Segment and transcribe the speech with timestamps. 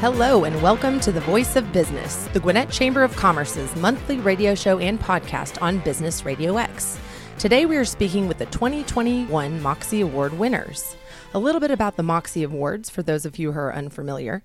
[0.00, 4.54] Hello, and welcome to The Voice of Business, the Gwinnett Chamber of Commerce's monthly radio
[4.54, 6.98] show and podcast on Business Radio X.
[7.38, 10.96] Today, we are speaking with the 2021 Moxie Award winners.
[11.34, 14.42] A little bit about the Moxie Awards for those of you who are unfamiliar.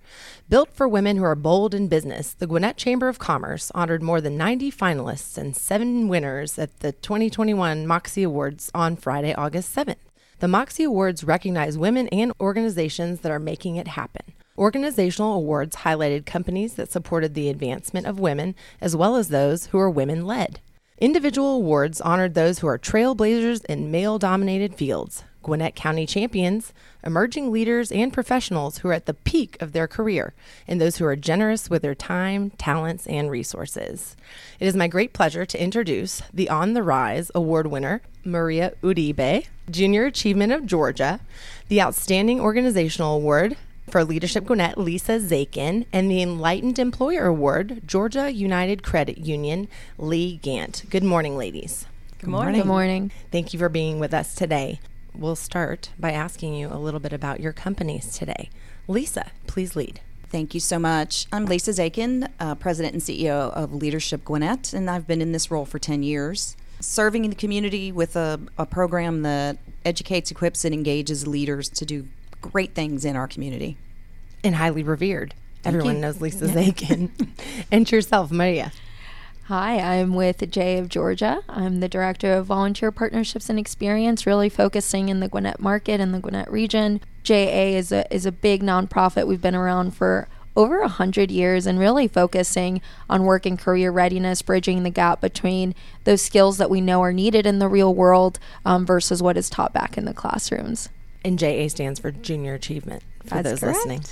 [0.50, 4.20] Built for women who are bold in business, the Gwinnett Chamber of Commerce honored more
[4.20, 9.96] than 90 finalists and seven winners at the 2021 Moxie Awards on Friday, August 7th.
[10.40, 14.34] The Moxie Awards recognize women and organizations that are making it happen.
[14.58, 19.80] Organizational awards highlighted companies that supported the advancement of women as well as those who
[19.80, 20.62] are women led.
[20.98, 26.74] Individual awards honored those who are trailblazers in male dominated fields, Gwinnett County champions,
[27.04, 30.34] emerging leaders, and professionals who are at the peak of their career,
[30.70, 34.16] and those who are generous with their time, talents, and resources.
[34.58, 39.48] It is my great pleasure to introduce the On the Rise award winner, Maria Uribe,
[39.70, 41.20] Junior Achievement of Georgia,
[41.68, 43.58] the Outstanding Organizational Award,
[43.90, 50.38] for Leadership Gwinnett, Lisa Zaken, and the Enlightened Employer Award, Georgia United Credit Union, Lee
[50.38, 50.84] Gant.
[50.90, 51.86] Good morning, ladies.
[52.20, 52.62] Good morning.
[52.62, 53.12] Good morning.
[53.32, 54.80] Thank you for being with us today.
[55.14, 58.50] We'll start by asking you a little bit about your companies today.
[58.88, 60.02] Lisa, please lead.
[60.28, 61.28] Thank you so much.
[61.32, 65.50] I'm Lisa Zaken, uh, President and CEO of Leadership Gwinnett, and I've been in this
[65.50, 70.66] role for 10 years, serving in the community with a, a program that educates, equips,
[70.66, 72.08] and engages leaders to do
[72.52, 73.78] great things in our community.
[74.44, 75.34] And highly revered.
[75.64, 76.02] Thank Everyone you.
[76.02, 77.10] knows Lisa Zaken.
[77.72, 78.72] and yourself, Maria.
[79.48, 81.42] Hi, I'm with JA of Georgia.
[81.48, 86.14] I'm the Director of Volunteer Partnerships and Experience, really focusing in the Gwinnett market and
[86.14, 87.02] the Gwinnett region.
[87.22, 89.28] JA is a, is a big nonprofit.
[89.28, 94.42] We've been around for over 100 years and really focusing on work and career readiness,
[94.42, 98.40] bridging the gap between those skills that we know are needed in the real world
[98.66, 100.90] um, versus what is taught back in the classrooms.
[101.26, 103.78] And JA stands for Junior Achievement for That's those correct.
[103.78, 104.04] listening.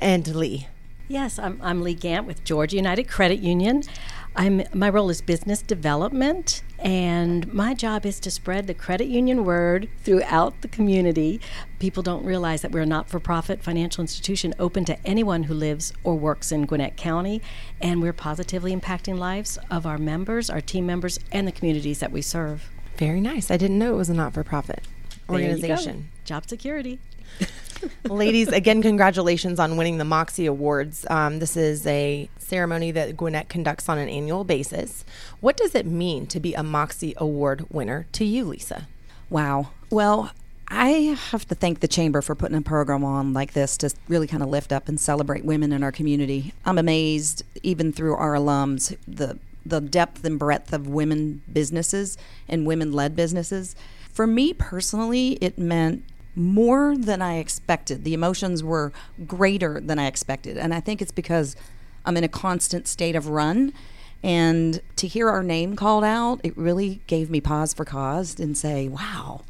[0.00, 0.68] And Lee.
[1.08, 3.82] Yes, I'm, I'm Lee Gant with Georgia United Credit Union.
[4.36, 9.44] I'm, my role is business development, and my job is to spread the credit union
[9.44, 11.40] word throughout the community.
[11.80, 15.54] People don't realize that we're a not for profit financial institution open to anyone who
[15.54, 17.42] lives or works in Gwinnett County,
[17.80, 22.12] and we're positively impacting lives of our members, our team members, and the communities that
[22.12, 22.70] we serve.
[22.96, 23.50] Very nice.
[23.50, 25.01] I didn't know it was a not for profit There you go.
[25.32, 26.10] Organization.
[26.24, 26.98] Job security.
[28.04, 31.06] Ladies, again, congratulations on winning the Moxie Awards.
[31.10, 35.04] Um, this is a ceremony that Gwinnett conducts on an annual basis.
[35.40, 38.86] What does it mean to be a Moxie Award winner to you, Lisa?
[39.30, 39.70] Wow.
[39.90, 40.32] Well,
[40.68, 44.26] I have to thank the Chamber for putting a program on like this to really
[44.26, 46.54] kind of lift up and celebrate women in our community.
[46.64, 52.18] I'm amazed, even through our alums, the the depth and breadth of women businesses
[52.48, 53.76] and women led businesses.
[54.12, 58.04] For me personally, it meant more than I expected.
[58.04, 58.92] The emotions were
[59.26, 60.56] greater than I expected.
[60.56, 61.56] And I think it's because
[62.04, 63.72] I'm in a constant state of run.
[64.22, 68.56] And to hear our name called out, it really gave me pause for cause and
[68.56, 69.42] say, wow.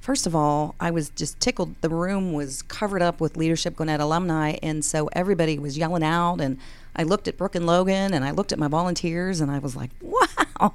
[0.00, 1.74] First of all, I was just tickled.
[1.80, 6.40] The room was covered up with Leadership Gwinnett alumni, and so everybody was yelling out.
[6.40, 6.58] And
[6.94, 9.74] I looked at Brooke and Logan, and I looked at my volunteers, and I was
[9.74, 10.74] like, wow.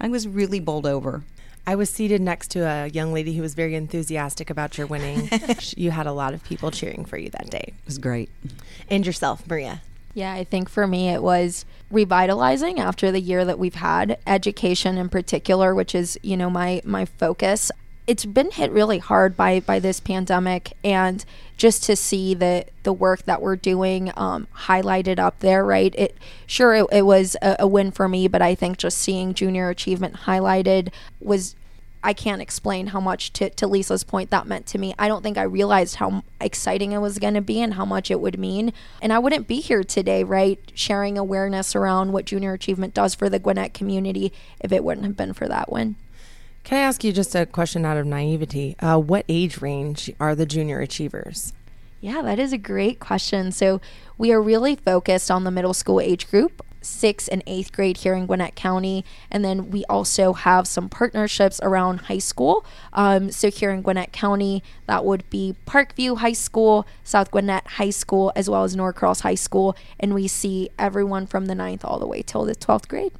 [0.00, 1.22] I was really bowled over.
[1.66, 5.28] I was seated next to a young lady who was very enthusiastic about your winning.
[5.76, 7.64] you had a lot of people cheering for you that day.
[7.68, 8.30] It was great.
[8.88, 9.82] And yourself, Maria.
[10.14, 14.98] Yeah, I think for me it was revitalizing after the year that we've had, education
[14.98, 17.70] in particular, which is, you know, my my focus.
[18.06, 21.24] It's been hit really hard by by this pandemic and
[21.56, 25.94] just to see the the work that we're doing um, highlighted up there, right?
[25.96, 29.34] It sure it, it was a, a win for me, but I think just seeing
[29.34, 31.54] junior achievement highlighted was
[32.04, 34.92] I can't explain how much to, to Lisa's point that meant to me.
[34.98, 38.10] I don't think I realized how exciting it was going to be and how much
[38.10, 38.72] it would mean.
[39.00, 43.28] And I wouldn't be here today, right, sharing awareness around what junior achievement does for
[43.28, 45.94] the Gwinnett community if it wouldn't have been for that win.
[46.64, 48.76] Can I ask you just a question out of naivety?
[48.78, 51.52] Uh, what age range are the junior achievers?
[52.00, 53.52] Yeah, that is a great question.
[53.52, 53.80] So
[54.16, 56.64] we are really focused on the middle school age group.
[56.80, 59.04] Sixth and eighth grade here in Gwinnett County.
[59.30, 62.64] And then we also have some partnerships around high school.
[62.92, 67.90] Um, so here in Gwinnett County, that would be Parkview High School, South Gwinnett High
[67.90, 69.76] School, as well as Norcross High School.
[70.00, 73.12] And we see everyone from the ninth all the way till the 12th grade.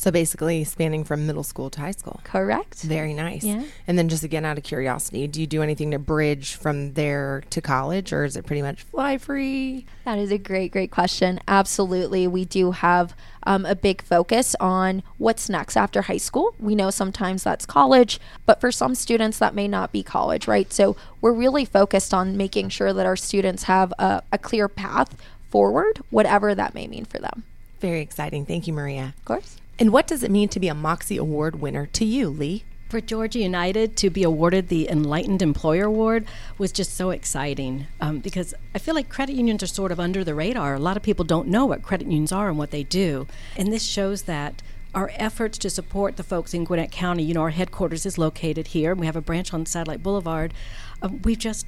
[0.00, 2.22] So basically, spanning from middle school to high school.
[2.24, 2.80] Correct.
[2.80, 3.44] Very nice.
[3.44, 3.64] Yeah.
[3.86, 7.42] And then, just again, out of curiosity, do you do anything to bridge from there
[7.50, 9.84] to college, or is it pretty much fly free?
[10.06, 11.38] That is a great, great question.
[11.46, 12.26] Absolutely.
[12.26, 16.54] We do have um, a big focus on what's next after high school.
[16.58, 20.72] We know sometimes that's college, but for some students, that may not be college, right?
[20.72, 25.14] So we're really focused on making sure that our students have a, a clear path
[25.50, 27.44] forward, whatever that may mean for them.
[27.80, 28.46] Very exciting.
[28.46, 29.12] Thank you, Maria.
[29.18, 29.59] Of course.
[29.80, 32.64] And what does it mean to be a Moxie Award winner to you, Lee?
[32.90, 36.26] For Georgia United to be awarded the Enlightened Employer Award
[36.58, 40.22] was just so exciting um, because I feel like credit unions are sort of under
[40.22, 40.74] the radar.
[40.74, 43.26] A lot of people don't know what credit unions are and what they do.
[43.56, 44.60] And this shows that
[44.94, 48.66] our efforts to support the folks in Gwinnett County, you know, our headquarters is located
[48.68, 50.52] here, and we have a branch on Satellite Boulevard.
[51.00, 51.64] Um, we just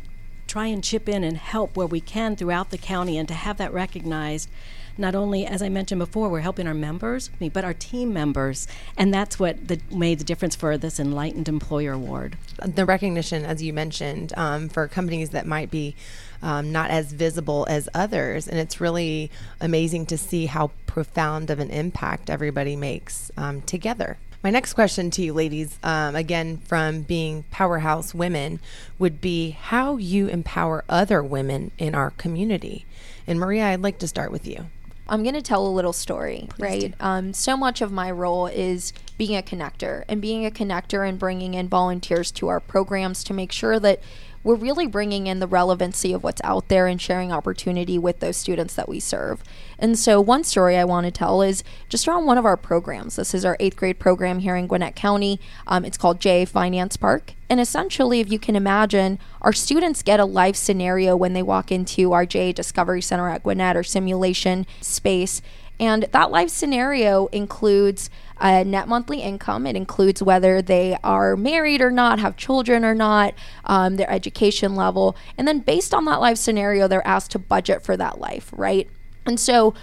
[0.47, 3.57] try and chip in and help where we can throughout the county, and to have
[3.57, 4.51] that recognized
[4.99, 8.67] not only, as I mentioned before, we're helping our members, but our team members,
[8.97, 12.37] and that's what the, made the difference for this Enlightened Employer Award.
[12.65, 15.95] The recognition, as you mentioned, um, for companies that might be
[16.43, 19.31] um, not as visible as others, and it's really
[19.61, 24.19] amazing to see how profound of an impact everybody makes um, together.
[24.43, 28.59] My next question to you, ladies, um, again from being powerhouse women,
[28.99, 32.85] would be how you empower other women in our community.
[33.25, 34.67] And Maria, I'd like to start with you.
[35.13, 36.95] I'm going to tell a little story, Please right?
[36.99, 41.19] Um, so much of my role is being a connector and being a connector and
[41.19, 44.01] bringing in volunteers to our programs to make sure that
[44.43, 48.39] we're really bringing in the relevancy of what's out there and sharing opportunity with those
[48.39, 49.45] students that we serve.
[49.79, 53.17] And so, one story I want to tell is just around one of our programs.
[53.17, 55.39] This is our eighth grade program here in Gwinnett County.
[55.67, 57.35] Um, it's called JA Finance Park.
[57.49, 61.71] And essentially, if you can imagine, our students get a life scenario when they walk
[61.71, 65.43] into our JA Discovery Center at Gwinnett or simulation space.
[65.81, 68.09] And that life scenario includes
[68.41, 69.67] a net monthly income.
[69.67, 73.35] It includes whether they are married or not, have children or not,
[73.65, 75.17] um, their education level.
[75.37, 78.89] And then based on that life scenario, they're asked to budget for that life, right?
[79.27, 79.75] And so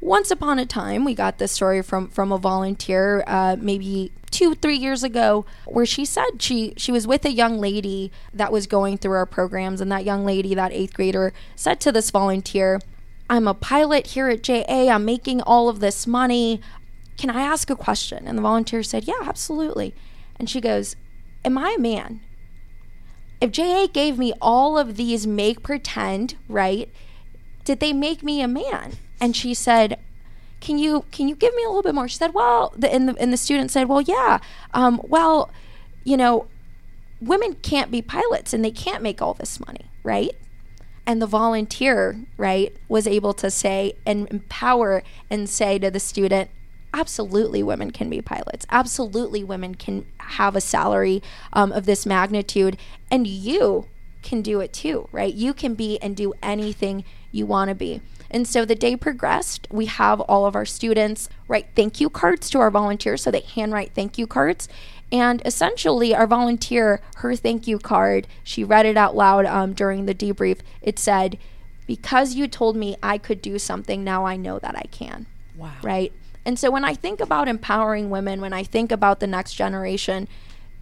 [0.00, 4.56] once upon a time, we got this story from from a volunteer, uh, maybe two,
[4.56, 8.66] three years ago, where she said she she was with a young lady that was
[8.66, 12.80] going through our programs, and that young lady, that eighth grader, said to this volunteer,
[13.30, 14.90] I'm a pilot here at JA.
[14.90, 16.60] I'm making all of this money.
[17.16, 18.26] Can I ask a question?
[18.26, 19.94] And the volunteer said, Yeah, absolutely.
[20.36, 20.96] And she goes,
[21.44, 22.20] Am I a man?
[23.40, 26.90] If JA gave me all of these make pretend, right?
[27.64, 28.94] Did they make me a man?
[29.20, 29.98] And she said,
[30.64, 32.08] can you can you give me a little bit more?
[32.08, 34.40] She said, well, the, and the and the student said, well, yeah,
[34.72, 35.50] um, well,
[36.04, 36.48] you know,
[37.20, 40.32] women can't be pilots and they can't make all this money, right?
[41.06, 46.50] and the volunteer right was able to say and empower and say to the student
[46.92, 51.22] absolutely women can be pilots absolutely women can have a salary
[51.52, 52.76] um, of this magnitude
[53.10, 53.86] and you
[54.22, 58.00] can do it too right you can be and do anything you want to be
[58.34, 59.68] and so the day progressed.
[59.70, 63.22] We have all of our students write thank you cards to our volunteers.
[63.22, 64.68] So they handwrite thank you cards.
[65.12, 70.06] And essentially, our volunteer, her thank you card, she read it out loud um, during
[70.06, 70.58] the debrief.
[70.82, 71.38] It said,
[71.86, 75.26] Because you told me I could do something, now I know that I can.
[75.56, 75.70] Wow.
[75.84, 76.12] Right?
[76.44, 80.26] And so when I think about empowering women, when I think about the next generation,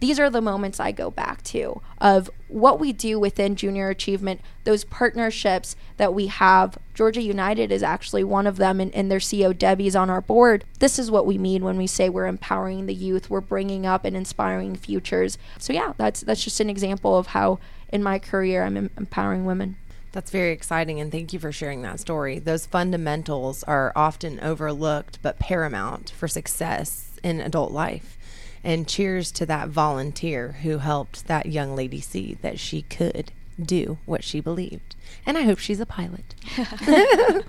[0.03, 4.41] these are the moments I go back to of what we do within junior achievement,
[4.65, 6.77] those partnerships that we have.
[6.93, 10.65] Georgia United is actually one of them, and, and their CEO Debbie's on our board.
[10.79, 14.03] This is what we mean when we say we're empowering the youth, we're bringing up
[14.03, 15.37] and inspiring futures.
[15.57, 19.45] So yeah, that's that's just an example of how in my career I'm em- empowering
[19.45, 19.77] women.
[20.11, 22.39] That's very exciting, and thank you for sharing that story.
[22.39, 28.17] Those fundamentals are often overlooked but paramount for success in adult life.
[28.63, 33.97] And cheers to that volunteer who helped that young lady see that she could do
[34.05, 34.95] what she believed.
[35.25, 36.35] And I hope she's a pilot.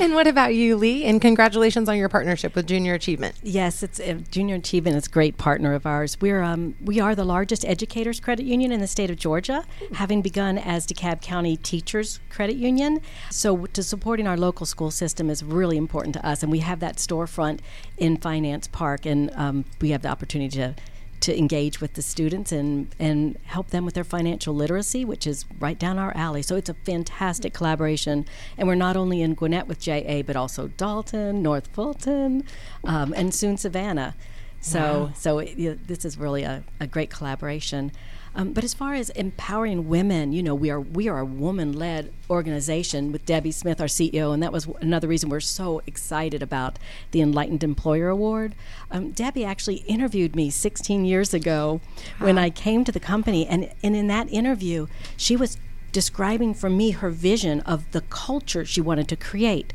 [0.00, 1.04] and what about you, Lee?
[1.04, 3.36] And congratulations on your partnership with Junior Achievement.
[3.42, 6.18] Yes, it's uh, Junior Achievement is a great partner of ours.
[6.20, 9.64] We're um, we are the largest educators credit union in the state of Georgia,
[9.94, 13.00] having begun as DeKalb County Teachers Credit Union.
[13.30, 16.80] So to supporting our local school system is really important to us, and we have
[16.80, 17.60] that storefront
[17.96, 20.74] in Finance Park, and um, we have the opportunity to
[21.20, 25.44] to engage with the students and, and help them with their financial literacy, which is
[25.58, 26.42] right down our alley.
[26.42, 28.26] So it's a fantastic collaboration.
[28.56, 32.44] And we're not only in Gwinnett with JA, but also Dalton, North Fulton,
[32.84, 34.14] um, and soon Savannah.
[34.60, 35.12] So, wow.
[35.14, 37.92] so it, you know, this is really a, a great collaboration.
[38.34, 42.12] Um, but as far as empowering women, you know, we are we are a woman-led
[42.28, 46.78] organization with Debbie Smith, our CEO, and that was another reason we're so excited about
[47.10, 48.54] the Enlightened Employer Award.
[48.90, 51.80] Um, Debbie actually interviewed me 16 years ago
[52.20, 52.26] wow.
[52.26, 55.58] when I came to the company, and and in that interview, she was
[55.92, 59.72] describing for me her vision of the culture she wanted to create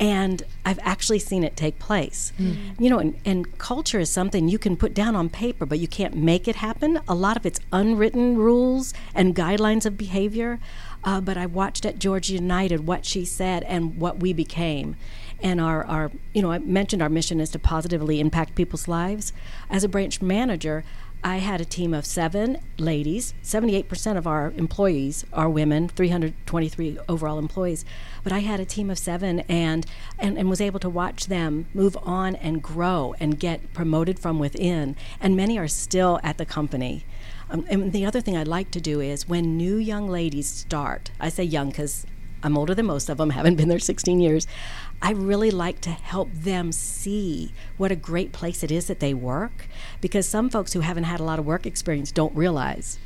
[0.00, 2.32] and I've actually seen it take place.
[2.38, 2.80] Mm.
[2.80, 5.88] You know, and, and culture is something you can put down on paper, but you
[5.88, 7.00] can't make it happen.
[7.06, 10.58] A lot of it's unwritten rules and guidelines of behavior.
[11.04, 14.96] uh, but I watched at Georgia United what she said and what we became.
[15.42, 19.32] And our, our, you know, I mentioned our mission is to positively impact people's lives.
[19.68, 20.84] As a branch manager,
[21.26, 23.32] I had a team of seven ladies.
[23.42, 27.86] 78% of our employees are women, 323 overall employees.
[28.22, 29.86] But I had a team of seven and,
[30.18, 34.38] and, and was able to watch them move on and grow and get promoted from
[34.38, 34.96] within.
[35.18, 37.06] And many are still at the company.
[37.48, 41.10] Um, and the other thing I'd like to do is when new young ladies start,
[41.18, 42.04] I say young because
[42.42, 44.46] I'm older than most of them, haven't been there 16 years.
[45.04, 49.12] I really like to help them see what a great place it is that they
[49.12, 49.66] work
[50.00, 52.98] because some folks who haven't had a lot of work experience don't realize.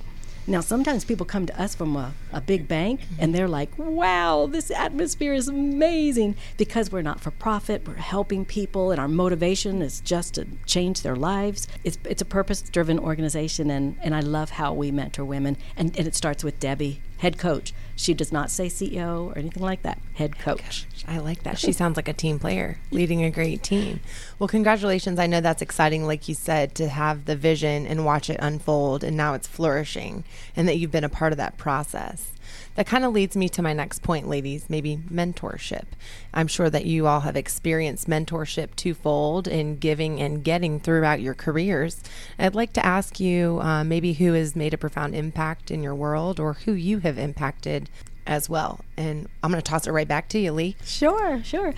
[0.46, 3.14] Now, sometimes people come to us from a, a big bank mm-hmm.
[3.18, 8.44] and they're like, wow, this atmosphere is amazing because we're not for profit, we're helping
[8.44, 11.66] people, and our motivation is just to change their lives.
[11.82, 15.56] It's, it's a purpose driven organization, and, and I love how we mentor women.
[15.76, 17.72] And, and it starts with Debbie head coach.
[17.96, 19.98] She does not say CEO or anything like that.
[20.14, 20.86] Head oh coach.
[21.06, 21.58] I like that.
[21.58, 24.00] She sounds like a team player, leading a great team.
[24.38, 25.18] Well, congratulations.
[25.18, 29.02] I know that's exciting, like you said, to have the vision and watch it unfold,
[29.02, 32.32] and now it's flourishing, and that you've been a part of that process.
[32.78, 35.86] That kind of leads me to my next point, ladies maybe mentorship.
[36.32, 41.34] I'm sure that you all have experienced mentorship twofold in giving and getting throughout your
[41.34, 42.00] careers.
[42.38, 45.96] I'd like to ask you uh, maybe who has made a profound impact in your
[45.96, 47.90] world or who you have impacted
[48.28, 48.78] as well.
[48.96, 50.76] And I'm going to toss it right back to you, Lee.
[50.84, 51.74] Sure, sure.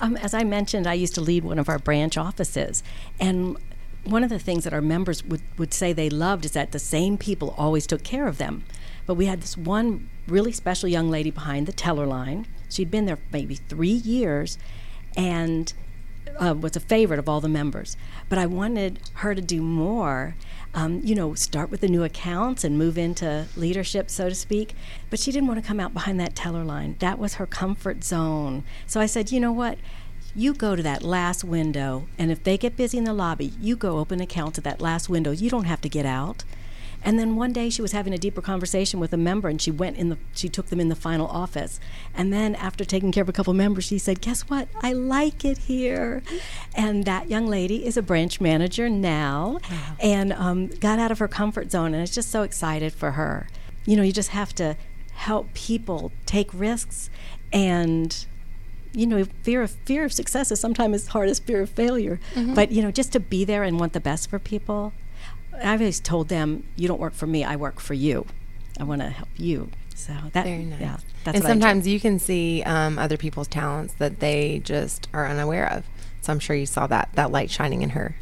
[0.00, 2.82] Um, as I mentioned, I used to lead one of our branch offices.
[3.18, 3.56] And
[4.04, 6.78] one of the things that our members would, would say they loved is that the
[6.78, 8.64] same people always took care of them.
[9.06, 12.46] But we had this one really special young lady behind the teller line.
[12.68, 14.58] She'd been there maybe three years
[15.16, 15.72] and
[16.40, 17.96] uh, was a favorite of all the members.
[18.28, 20.34] But I wanted her to do more.
[20.74, 24.74] Um, you know, start with the new accounts and move into leadership, so to speak.
[25.10, 26.96] But she didn't want to come out behind that teller line.
[27.00, 28.64] That was her comfort zone.
[28.86, 29.78] So I said, you know what?
[30.34, 33.76] You go to that last window, and if they get busy in the lobby, you
[33.76, 35.30] go open accounts at that last window.
[35.30, 36.44] You don't have to get out.
[37.04, 39.70] And then one day she was having a deeper conversation with a member and she
[39.70, 41.80] went in the she took them in the final office.
[42.14, 44.68] And then after taking care of a couple members, she said, "Guess what?
[44.82, 46.22] I like it here."
[46.74, 49.96] And that young lady is a branch manager now wow.
[50.00, 53.48] and um, got out of her comfort zone and is just so excited for her.
[53.84, 54.76] You know, you just have to
[55.12, 57.10] help people take risks
[57.52, 58.26] and
[58.92, 62.18] you know fear of fear of success is sometimes as hard as fear of failure
[62.34, 62.54] mm-hmm.
[62.54, 64.92] but you know just to be there and want the best for people
[65.54, 67.44] I've always told them, "You don't work for me.
[67.44, 68.26] I work for you.
[68.78, 70.80] I want to help you." So that, Very nice.
[70.80, 75.70] yeah, and sometimes you can see um, other people's talents that they just are unaware
[75.70, 75.84] of.
[76.22, 78.16] So I'm sure you saw that that light shining in her.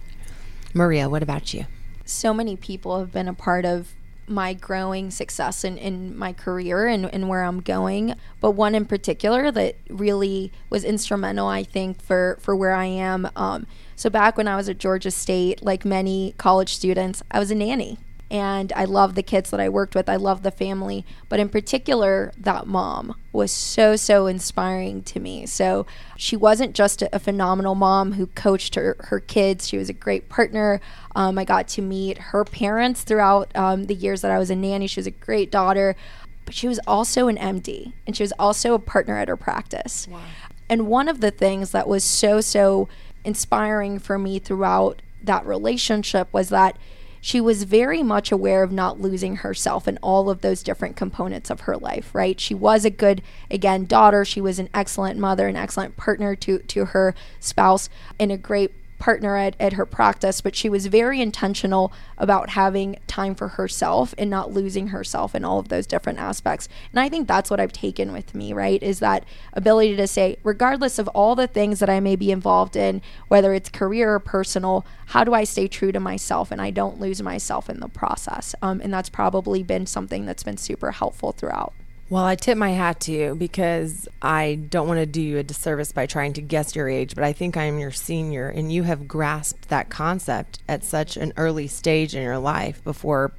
[0.74, 1.66] Maria, what about you?
[2.04, 3.94] So many people have been a part of
[4.30, 8.14] my growing success in, in my career and, and where I'm going.
[8.40, 13.28] But one in particular that really was instrumental, I think, for, for where I am.
[13.36, 17.50] Um, so back when I was at Georgia State, like many college students, I was
[17.50, 17.98] a nanny
[18.30, 20.08] and I love the kids that I worked with.
[20.08, 25.46] I love the family, but in particular, that mom was so so inspiring to me.
[25.46, 25.84] So
[26.16, 29.68] she wasn't just a, a phenomenal mom who coached her her kids.
[29.68, 30.80] She was a great partner.
[31.16, 34.56] Um, I got to meet her parents throughout um, the years that I was a
[34.56, 34.86] nanny.
[34.86, 35.96] She was a great daughter,
[36.44, 40.06] but she was also an MD, and she was also a partner at her practice.
[40.08, 40.20] Wow.
[40.68, 42.88] And one of the things that was so so
[43.24, 46.78] inspiring for me throughout that relationship was that
[47.20, 51.50] she was very much aware of not losing herself in all of those different components
[51.50, 52.40] of her life, right?
[52.40, 54.24] She was a good, again, daughter.
[54.24, 58.72] She was an excellent mother, an excellent partner to, to her spouse, and a great
[59.00, 64.14] partner at, at her practice, but she was very intentional about having time for herself
[64.16, 66.68] and not losing herself in all of those different aspects.
[66.92, 68.80] And I think that's what I've taken with me, right?
[68.80, 72.76] Is that ability to say, regardless of all the things that I may be involved
[72.76, 76.70] in, whether it's career or personal, how do I stay true to myself and I
[76.70, 78.54] don't lose myself in the process?
[78.62, 81.72] Um, and that's probably been something that's been super helpful throughout.
[82.10, 85.44] Well, I tip my hat to you because I don't want to do you a
[85.44, 88.72] disservice by trying to guess your age, but I think I am your senior, and
[88.72, 93.30] you have grasped that concept at such an early stage in your life before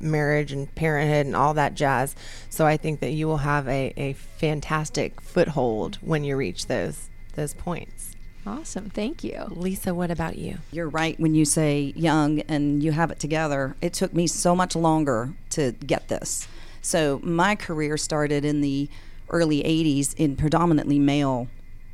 [0.00, 2.16] marriage and parenthood and all that jazz.
[2.48, 7.10] So I think that you will have a, a fantastic foothold when you reach those
[7.34, 8.16] those points.
[8.46, 8.88] Awesome.
[8.88, 9.44] Thank you.
[9.50, 10.58] Lisa, what about you?
[10.70, 13.76] You're right when you say young and you have it together.
[13.82, 16.46] It took me so much longer to get this.
[16.84, 18.90] So my career started in the
[19.30, 21.48] early 80s in predominantly male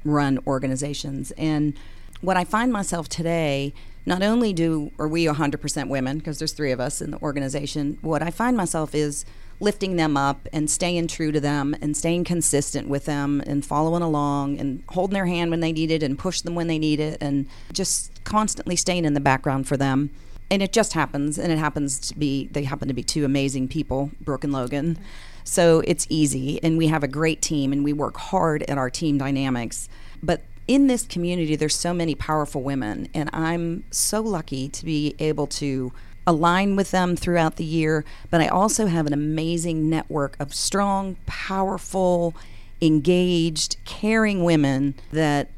[0.05, 1.31] run organizations.
[1.39, 1.75] And
[2.21, 3.73] what I find myself today,
[4.05, 7.99] not only do are we 100% women because there's three of us in the organization,
[8.03, 9.25] what I find myself is
[9.61, 14.03] lifting them up and staying true to them and staying consistent with them and following
[14.03, 16.99] along and holding their hand when they need it and push them when they need
[16.99, 20.11] it and just constantly staying in the background for them.
[20.51, 23.69] And it just happens, and it happens to be, they happen to be two amazing
[23.69, 24.99] people, Brooke and Logan.
[25.45, 28.91] So it's easy, and we have a great team, and we work hard at our
[28.91, 29.89] team dynamics.
[30.23, 35.15] But in this community, there's so many powerful women, and I'm so lucky to be
[35.19, 35.93] able to
[36.27, 38.05] align with them throughout the year.
[38.31, 42.35] But I also have an amazing network of strong, powerful,
[42.81, 45.51] engaged, caring women that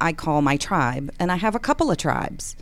[0.00, 1.10] I call my tribe.
[1.18, 2.56] And I have a couple of tribes.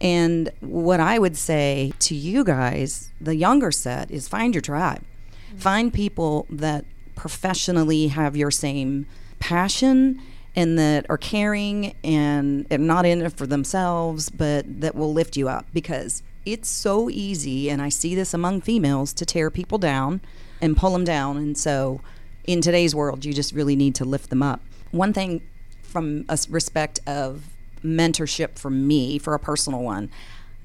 [0.00, 5.02] And what I would say to you guys, the younger set, is find your tribe.
[5.02, 5.58] Mm-hmm.
[5.58, 6.84] Find people that
[7.14, 9.06] professionally have your same
[9.38, 10.20] passion
[10.54, 15.36] and that are caring and, and not in it for themselves, but that will lift
[15.36, 19.78] you up because it's so easy, and I see this among females, to tear people
[19.78, 20.20] down
[20.60, 21.36] and pull them down.
[21.36, 22.00] And so
[22.44, 24.60] in today's world, you just really need to lift them up.
[24.92, 25.42] One thing
[25.82, 27.44] from a respect of
[27.82, 30.10] mentorship for me, for a personal one,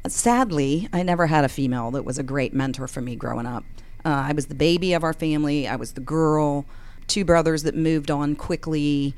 [0.08, 3.64] sadly, I never had a female that was a great mentor for me growing up.
[4.04, 6.66] Uh, I was the baby of our family, I was the girl,
[7.08, 9.16] two brothers that moved on quickly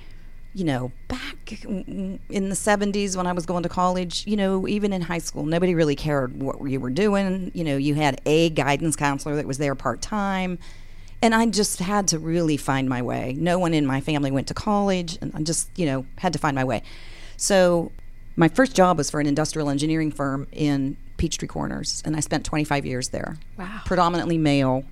[0.53, 4.93] you know, back in the 70s when I was going to college, you know, even
[4.93, 7.51] in high school, nobody really cared what you were doing.
[7.55, 10.59] You know, you had a guidance counselor that was there part time.
[11.23, 13.35] And I just had to really find my way.
[13.37, 16.39] No one in my family went to college, and I just, you know, had to
[16.39, 16.83] find my way.
[17.37, 17.91] So
[18.35, 22.45] my first job was for an industrial engineering firm in Peachtree Corners, and I spent
[22.45, 23.37] 25 years there.
[23.57, 23.81] Wow.
[23.85, 24.83] Predominantly male,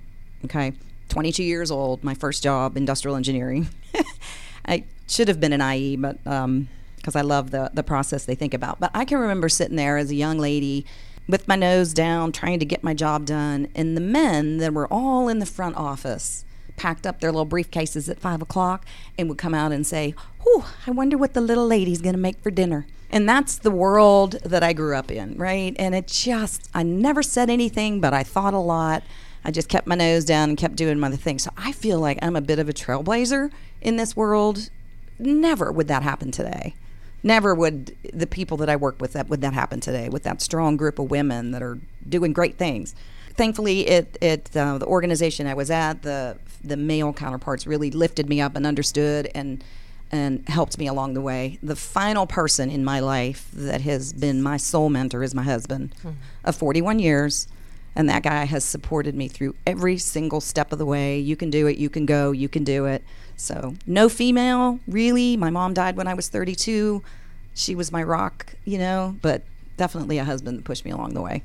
[0.44, 0.72] okay?
[1.08, 3.68] 22 years old, my first job, industrial engineering.
[4.66, 6.68] I should have been an IE, but because um,
[7.14, 8.80] I love the the process they think about.
[8.80, 10.86] But I can remember sitting there as a young lady
[11.28, 14.86] with my nose down, trying to get my job done, and the men that were
[14.86, 16.44] all in the front office
[16.76, 18.86] packed up their little briefcases at five o'clock
[19.18, 22.20] and would come out and say, "Whew, I wonder what the little lady's going to
[22.20, 25.76] make for dinner." And that's the world that I grew up in, right?
[25.78, 29.02] And it just, I never said anything, but I thought a lot.
[29.44, 31.38] I just kept my nose down and kept doing my thing.
[31.38, 33.50] So I feel like I'm a bit of a trailblazer
[33.82, 34.70] in this world
[35.18, 36.74] never would that happen today.
[37.22, 40.40] Never would the people that I work with that would that happen today with that
[40.40, 41.78] strong group of women that are
[42.08, 42.94] doing great things.
[43.34, 48.28] Thankfully, it it uh, the organization I was at the the male counterparts really lifted
[48.28, 49.62] me up and understood and
[50.12, 51.58] and helped me along the way.
[51.62, 55.94] The final person in my life that has been my soul mentor is my husband
[55.98, 56.10] mm-hmm.
[56.44, 57.48] of 41 years.
[57.96, 61.18] And that guy has supported me through every single step of the way.
[61.18, 63.02] You can do it, you can go, you can do it.
[63.36, 65.36] So, no female, really.
[65.36, 67.02] My mom died when I was 32.
[67.54, 69.42] She was my rock, you know, but
[69.76, 71.42] definitely a husband that pushed me along the way.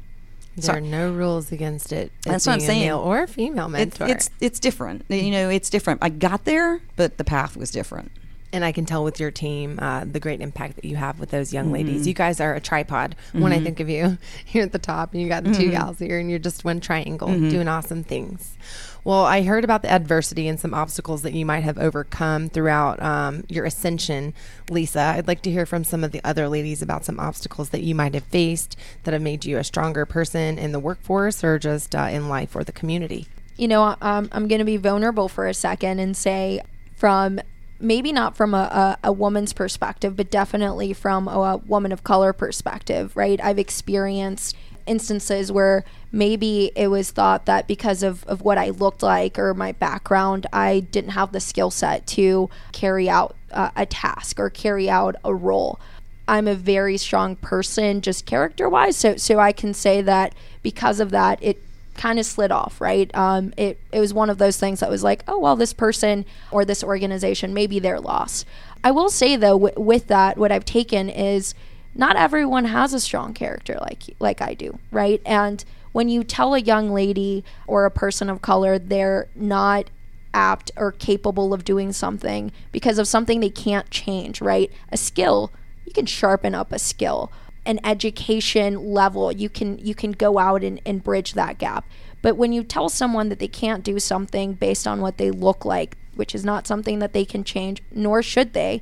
[0.55, 2.11] There are no rules against it.
[2.23, 2.87] That's what I'm saying.
[2.87, 4.07] male or female mentor.
[4.07, 5.05] It's, it's it's different.
[5.07, 5.99] You know, it's different.
[6.01, 8.11] I got there, but the path was different
[8.53, 11.31] and I can tell with your team uh, the great impact that you have with
[11.31, 11.73] those young mm-hmm.
[11.73, 12.07] ladies.
[12.07, 13.15] You guys are a tripod.
[13.29, 13.41] Mm-hmm.
[13.41, 13.65] When I mm-hmm.
[13.65, 14.17] think of you,
[14.51, 15.61] you're at the top, and you got the mm-hmm.
[15.61, 17.49] two gals here, and you're just one triangle mm-hmm.
[17.49, 18.57] doing awesome things.
[19.03, 23.01] Well, I heard about the adversity and some obstacles that you might have overcome throughout
[23.01, 24.33] um, your ascension,
[24.69, 24.99] Lisa.
[24.99, 27.95] I'd like to hear from some of the other ladies about some obstacles that you
[27.95, 31.95] might have faced that have made you a stronger person in the workforce or just
[31.95, 33.27] uh, in life or the community.
[33.55, 36.61] You know, um, I'm going to be vulnerable for a second and say,
[36.97, 37.39] from
[37.79, 42.03] maybe not from a, a, a, woman's perspective, but definitely from a, a, woman of
[42.03, 43.39] color perspective, right?
[43.43, 44.55] I've experienced
[44.87, 49.53] instances where maybe it was thought that because of, of what I looked like or
[49.53, 54.49] my background, I didn't have the skill set to carry out uh, a task or
[54.49, 55.79] carry out a role.
[56.27, 58.97] I'm a very strong person just character wise.
[58.97, 61.61] So, so I can say that because of that, it
[61.97, 63.13] kind of slid off, right?
[63.15, 66.25] Um, it, it was one of those things that was like, oh, well, this person
[66.51, 68.45] or this organization, maybe their loss.
[68.83, 71.53] I will say, though, w- with that, what I've taken is
[71.97, 75.21] not everyone has a strong character like like I do, right?
[75.25, 79.89] And when you tell a young lady or a person of color they're not
[80.33, 84.71] apt or capable of doing something because of something they can't change, right?
[84.91, 85.51] A skill,
[85.85, 87.31] you can sharpen up a skill
[87.67, 91.85] an education level you can you can go out and, and bridge that gap.
[92.21, 95.65] But when you tell someone that they can't do something based on what they look
[95.65, 98.81] like which is not something that they can change nor should they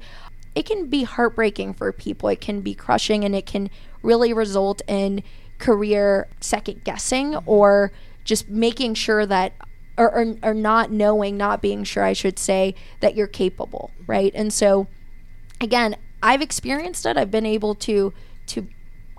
[0.55, 2.29] it can be heartbreaking for people.
[2.29, 3.69] It can be crushing and it can
[4.01, 5.21] really result in
[5.57, 7.49] career second guessing mm-hmm.
[7.49, 7.91] or
[8.23, 9.53] just making sure that
[9.97, 14.11] or, or, or not knowing not being sure i should say that you're capable mm-hmm.
[14.11, 14.31] right?
[14.35, 14.87] And so
[15.61, 17.17] again i've experienced it.
[17.17, 18.13] I've been able to
[18.47, 18.67] to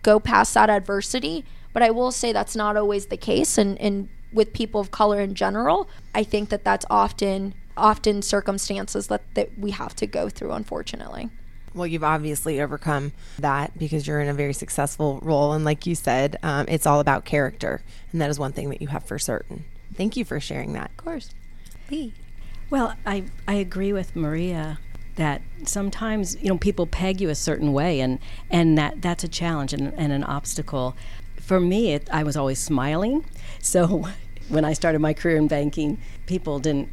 [0.02, 1.44] go past that adversity.
[1.72, 3.58] But I will say that's not always the case.
[3.58, 9.08] And, and with people of color in general, I think that that's often often circumstances
[9.08, 11.28] that, that we have to go through, unfortunately.
[11.74, 15.52] Well, you've obviously overcome that because you're in a very successful role.
[15.52, 17.82] And like you said, um, it's all about character.
[18.12, 19.66] And that is one thing that you have for certain.
[19.94, 20.90] Thank you for sharing that.
[20.90, 21.34] Of course.
[21.90, 22.12] Hey
[22.70, 24.78] Well, I, I agree with Maria
[25.16, 28.18] that sometimes you know people peg you a certain way and
[28.50, 30.94] and that that's a challenge and, and an obstacle
[31.40, 33.24] for me it, i was always smiling
[33.60, 34.06] so
[34.48, 36.88] when i started my career in banking people didn't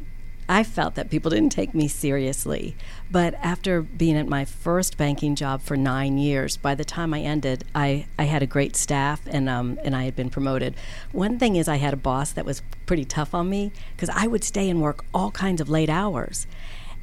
[0.48, 2.76] I felt that people didn't take me seriously.
[3.10, 7.20] But after being at my first banking job for nine years, by the time I
[7.20, 10.74] ended, I, I had a great staff and, um, and I had been promoted.
[11.12, 14.26] One thing is, I had a boss that was pretty tough on me because I
[14.26, 16.46] would stay and work all kinds of late hours.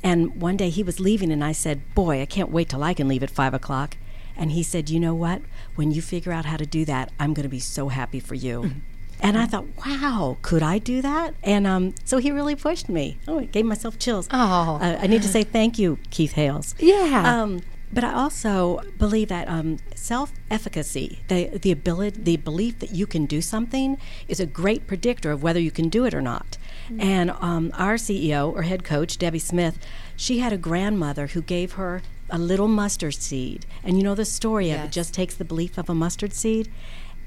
[0.03, 2.93] And one day he was leaving, and I said, Boy, I can't wait till I
[2.93, 3.97] can leave at five o'clock.
[4.35, 5.41] And he said, You know what?
[5.75, 8.35] When you figure out how to do that, I'm going to be so happy for
[8.35, 8.61] you.
[8.61, 8.79] Mm-hmm.
[9.23, 11.35] And I thought, wow, could I do that?
[11.43, 13.19] And um, so he really pushed me.
[13.27, 14.27] Oh, it gave myself chills.
[14.31, 14.79] Oh.
[14.81, 16.73] Uh, I need to say thank you, Keith Hales.
[16.79, 17.41] Yeah.
[17.41, 17.61] Um,
[17.93, 23.25] but I also believe that um, self-efficacy, the the ability, the belief that you can
[23.25, 26.57] do something, is a great predictor of whether you can do it or not.
[26.91, 27.01] Mm-hmm.
[27.01, 29.79] And um, our CEO or head coach, Debbie Smith,
[30.15, 33.65] she had a grandmother who gave her a little mustard seed.
[33.83, 34.79] And you know the story yes.
[34.79, 36.69] of it just takes the belief of a mustard seed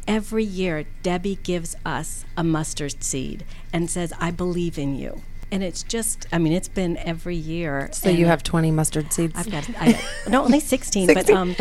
[0.07, 5.23] every year, Debbie gives us a mustard seed and says, I believe in you.
[5.51, 7.89] And it's just, I mean, it's been every year.
[7.93, 9.35] So you have 20 mustard seeds?
[9.37, 11.57] I've got, I, no, only 16, 16, but, um,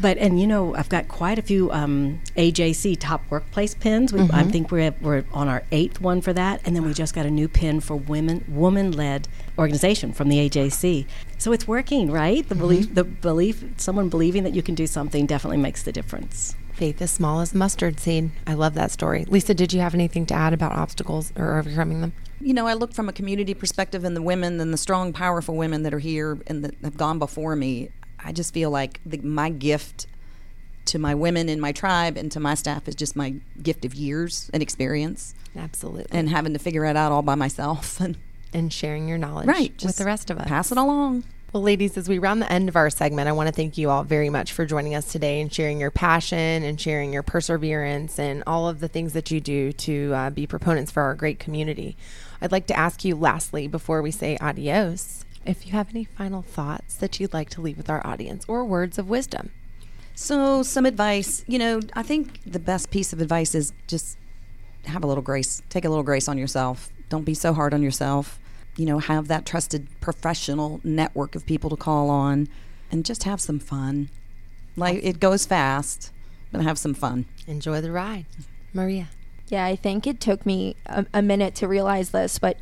[0.00, 4.12] but, and you know, I've got quite a few um, AJC top workplace pins.
[4.12, 4.34] We, mm-hmm.
[4.34, 6.60] I think we're, we're on our eighth one for that.
[6.64, 10.48] And then we just got a new pin for women, woman led organization from the
[10.48, 11.06] AJC.
[11.38, 12.48] So it's working, right?
[12.48, 12.62] The mm-hmm.
[12.62, 17.00] belief, the belief, someone believing that you can do something definitely makes the difference faith
[17.02, 18.30] as small as mustard seed.
[18.46, 19.24] I love that story.
[19.26, 22.12] Lisa, did you have anything to add about obstacles or overcoming them?
[22.42, 25.56] You know, I look from a community perspective and the women and the strong, powerful
[25.56, 27.90] women that are here and that have gone before me.
[28.18, 30.06] I just feel like the, my gift
[30.86, 33.94] to my women in my tribe and to my staff is just my gift of
[33.94, 35.34] years and experience.
[35.56, 36.06] Absolutely.
[36.10, 38.16] And having to figure it out all by myself and
[38.54, 40.46] and sharing your knowledge right, with the rest of us.
[40.46, 41.24] Pass it along.
[41.52, 43.90] Well, ladies, as we round the end of our segment, I want to thank you
[43.90, 48.18] all very much for joining us today and sharing your passion and sharing your perseverance
[48.18, 51.38] and all of the things that you do to uh, be proponents for our great
[51.38, 51.96] community.
[52.42, 56.42] I'd like to ask you, lastly, before we say adios, if you have any final
[56.42, 59.50] thoughts that you'd like to leave with our audience or words of wisdom.
[60.14, 61.44] So, some advice.
[61.46, 64.18] You know, I think the best piece of advice is just
[64.84, 65.62] have a little grace.
[65.70, 66.90] Take a little grace on yourself.
[67.08, 68.38] Don't be so hard on yourself
[68.76, 72.48] you know, have that trusted professional network of people to call on
[72.90, 74.08] and just have some fun.
[74.76, 76.12] Like it goes fast,
[76.50, 77.26] but have some fun.
[77.46, 78.26] Enjoy the ride.
[78.72, 79.08] Maria.
[79.52, 82.56] Yeah, I think it took me a, a minute to realize this, but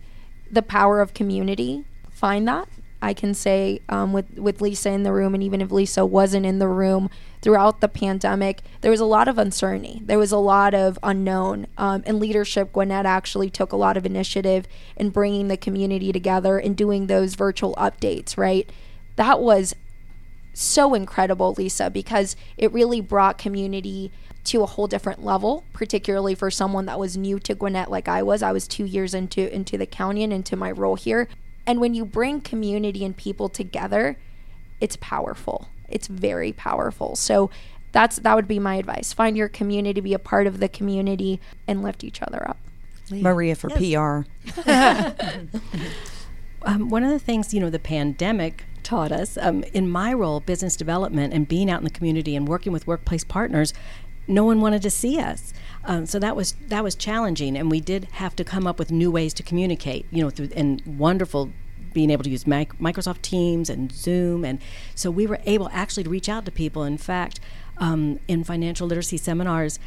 [0.51, 2.69] the power of community, find that
[3.01, 6.47] I can say um, with with Lisa in the room, and even if Lisa wasn't
[6.47, 7.09] in the room
[7.43, 10.03] throughout the pandemic, there was a lot of uncertainty.
[10.05, 12.73] There was a lot of unknown, um, and leadership.
[12.73, 17.37] Gwinnett actually took a lot of initiative in bringing the community together and doing those
[17.37, 18.37] virtual updates.
[18.37, 18.69] Right,
[19.15, 19.77] that was
[20.53, 24.11] so incredible, Lisa, because it really brought community
[24.45, 28.23] to a whole different level, particularly for someone that was new to Gwinnett like I
[28.23, 28.43] was.
[28.43, 31.29] I was two years into into the county and into my role here.
[31.67, 34.17] And when you bring community and people together,
[34.81, 35.69] it's powerful.
[35.89, 37.17] It's very powerful.
[37.17, 37.51] So
[37.93, 39.13] that's that would be my advice.
[39.13, 42.59] Find your community, be a part of the community, and lift each other up.
[43.11, 44.25] Maria for yes.
[44.55, 44.71] PR.
[46.63, 50.41] um, one of the things you know the pandemic taught us um, in my role,
[50.41, 53.75] business development, and being out in the community and working with workplace partners,
[54.31, 55.53] no one wanted to see us.
[55.85, 58.91] Um, so that was that was challenging, and we did have to come up with
[58.91, 60.07] new ways to communicate.
[60.11, 61.53] You know, through and wonderful
[61.93, 64.61] being able to use mic- Microsoft Teams and Zoom, and
[64.95, 66.85] so we were able actually to reach out to people.
[66.85, 67.41] In fact,
[67.79, 69.79] um, in financial literacy seminars.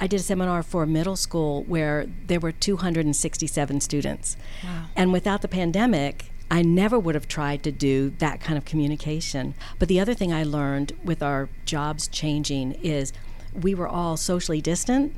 [0.00, 4.36] I did a seminar for a middle school where there were 267 students.
[4.64, 4.86] Wow.
[4.96, 9.54] And without the pandemic, I never would have tried to do that kind of communication.
[9.78, 13.12] But the other thing I learned with our jobs changing is
[13.60, 15.14] we were all socially distant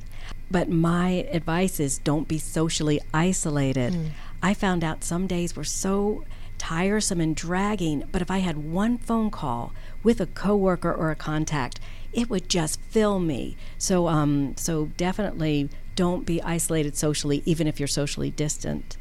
[0.51, 3.93] but my advice is don't be socially isolated.
[3.93, 4.11] Mm.
[4.43, 6.25] I found out some days were so
[6.59, 11.17] tiresome and dragging, but if I had one phone call with a coworker or a
[11.17, 11.81] contact,
[12.13, 13.57] it would just fill me.
[13.79, 18.97] So um, so definitely don't be isolated socially even if you're socially distant.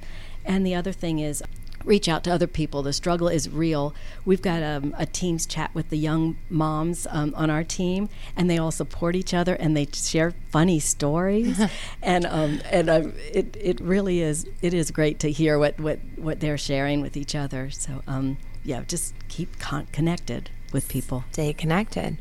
[0.46, 1.43] And the other thing is
[1.86, 2.82] reach out to other people.
[2.82, 3.93] The struggle is real.
[4.26, 8.50] We've got um, a team's chat with the young moms um, on our team, and
[8.50, 11.62] they all support each other and they share funny stories.
[12.02, 16.00] and um, and um, it it really is it is great to hear what what
[16.15, 17.69] what they're sharing with each other.
[17.69, 21.26] So um, yeah, just keep con- connected with people.
[21.32, 22.17] Stay connected.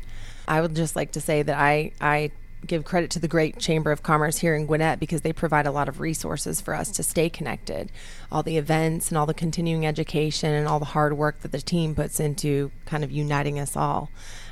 [0.47, 2.31] I would just like to say that I I
[2.65, 5.71] give credit to the great Chamber of Commerce here in Gwinnett because they provide a
[5.71, 7.91] lot of resources for us to stay connected.
[8.31, 11.61] All the events and all the continuing education and all the hard work that the
[11.61, 14.09] team puts into kind of uniting us all.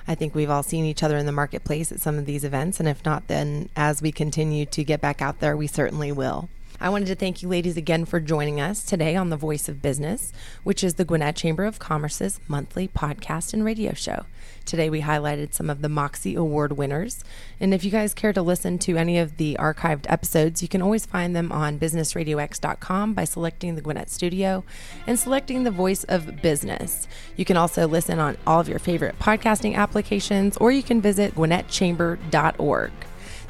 [0.07, 2.79] I think we've all seen each other in the marketplace at some of these events,
[2.79, 6.49] and if not, then as we continue to get back out there, we certainly will.
[6.81, 9.83] I wanted to thank you ladies again for joining us today on The Voice of
[9.83, 14.25] Business, which is the Gwinnett Chamber of Commerce's monthly podcast and radio show.
[14.65, 17.23] Today we highlighted some of the Moxie Award winners.
[17.59, 20.81] And if you guys care to listen to any of the archived episodes, you can
[20.81, 24.63] always find them on businessradiox.com by selecting the Gwinnett Studio
[25.05, 27.07] and selecting the Voice of Business.
[27.37, 31.35] You can also listen on all of your favorite podcasting applications, or you can visit
[31.35, 32.91] gwinnettchamber.org.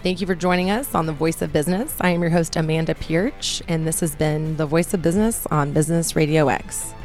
[0.03, 1.95] Thank you for joining us on The Voice of Business.
[2.01, 5.73] I am your host, Amanda Pierch, and this has been The Voice of Business on
[5.73, 6.95] Business Radio X.